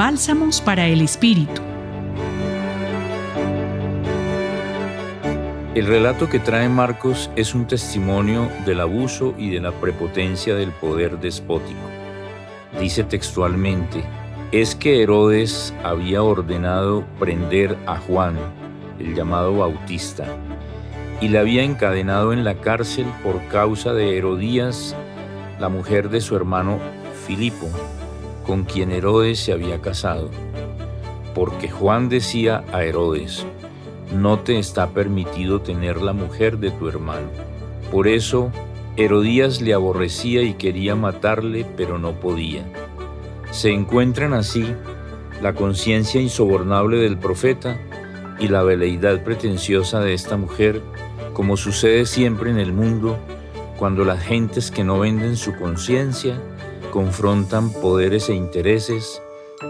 [0.00, 1.60] Bálsamos para el Espíritu.
[5.74, 10.70] El relato que trae Marcos es un testimonio del abuso y de la prepotencia del
[10.70, 11.82] poder despótico.
[12.80, 14.02] Dice textualmente,
[14.52, 18.38] es que Herodes había ordenado prender a Juan,
[18.98, 20.24] el llamado Bautista,
[21.20, 24.96] y le había encadenado en la cárcel por causa de Herodías,
[25.58, 26.78] la mujer de su hermano
[27.26, 27.68] Filipo,
[28.50, 30.28] con quien Herodes se había casado.
[31.36, 33.46] Porque Juan decía a Herodes,
[34.12, 37.28] no te está permitido tener la mujer de tu hermano.
[37.92, 38.50] Por eso
[38.96, 42.64] Herodías le aborrecía y quería matarle, pero no podía.
[43.52, 44.66] Se encuentran así
[45.40, 47.78] la conciencia insobornable del profeta
[48.40, 50.82] y la veleidad pretenciosa de esta mujer,
[51.34, 53.16] como sucede siempre en el mundo
[53.76, 56.34] cuando las gentes que no venden su conciencia
[56.90, 59.22] confrontan poderes e intereses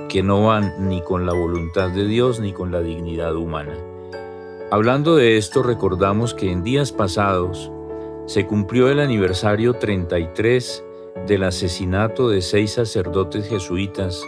[0.08, 3.74] que no van ni con la voluntad de Dios ni con la dignidad humana.
[4.70, 7.70] Hablando de esto, recordamos que en días pasados
[8.26, 10.84] se cumplió el aniversario 33
[11.26, 14.24] del asesinato de seis sacerdotes jesuitas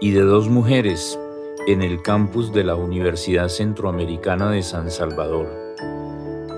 [0.00, 1.18] y de dos mujeres
[1.66, 5.48] en el campus de la Universidad Centroamericana de San Salvador.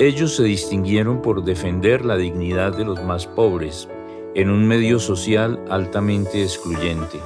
[0.00, 3.88] Ellos se distinguieron por defender la dignidad de los más pobres
[4.34, 7.18] en un medio social altamente excluyente.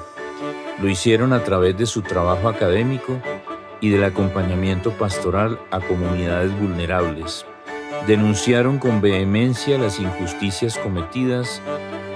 [0.80, 3.20] Lo hicieron a través de su trabajo académico
[3.80, 7.44] y del acompañamiento pastoral a comunidades vulnerables.
[8.06, 11.60] Denunciaron con vehemencia las injusticias cometidas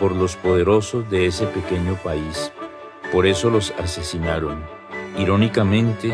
[0.01, 2.53] por los poderosos de ese pequeño país.
[3.13, 4.63] Por eso los asesinaron.
[5.19, 6.13] Irónicamente,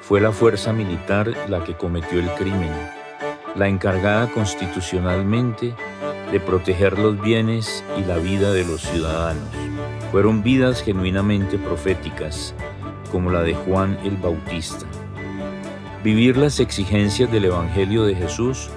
[0.00, 2.72] fue la fuerza militar la que cometió el crimen,
[3.54, 5.74] la encargada constitucionalmente
[6.32, 9.44] de proteger los bienes y la vida de los ciudadanos.
[10.10, 12.54] Fueron vidas genuinamente proféticas,
[13.12, 14.86] como la de Juan el Bautista.
[16.02, 18.70] Vivir las exigencias del Evangelio de Jesús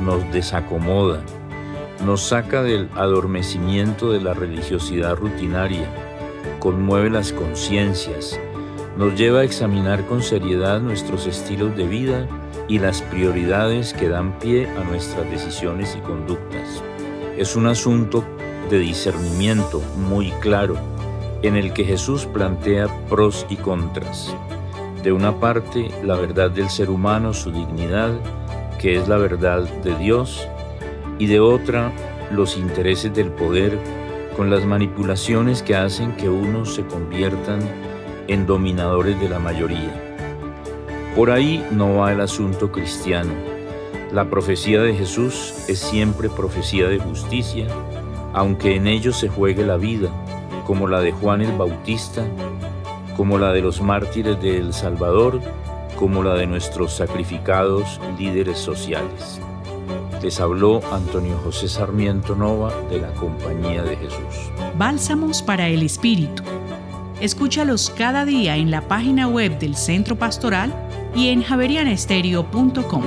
[0.00, 1.20] nos desacomoda,
[2.04, 5.86] nos saca del adormecimiento de la religiosidad rutinaria,
[6.58, 8.40] conmueve las conciencias,
[8.96, 12.26] nos lleva a examinar con seriedad nuestros estilos de vida
[12.66, 16.82] y las prioridades que dan pie a nuestras decisiones y conductas.
[17.36, 18.24] Es un asunto
[18.70, 20.76] de discernimiento muy claro
[21.42, 24.32] en el que Jesús plantea pros y contras.
[25.02, 28.12] De una parte, la verdad del ser humano, su dignidad,
[28.78, 30.46] que es la verdad de Dios,
[31.18, 31.90] y de otra,
[32.30, 33.80] los intereses del poder
[34.36, 37.58] con las manipulaciones que hacen que unos se conviertan
[38.28, 39.92] en dominadores de la mayoría.
[41.16, 43.53] Por ahí no va el asunto cristiano.
[44.14, 47.66] La profecía de Jesús es siempre profecía de justicia,
[48.32, 50.08] aunque en ello se juegue la vida,
[50.64, 52.22] como la de Juan el Bautista,
[53.16, 55.40] como la de los mártires de El Salvador,
[55.96, 59.40] como la de nuestros sacrificados líderes sociales.
[60.22, 64.52] Les habló Antonio José Sarmiento Nova de la Compañía de Jesús.
[64.78, 66.44] Bálsamos para el Espíritu.
[67.20, 70.72] Escúchalos cada día en la página web del Centro Pastoral
[71.16, 73.02] y en javerianestereo.com.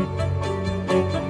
[0.88, 1.27] Thank you.